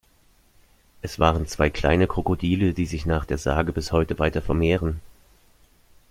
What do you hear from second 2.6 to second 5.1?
die sich nach der Sage bis heute weiter vermehren.